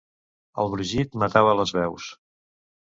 [0.63, 2.11] El brogit matava les veus.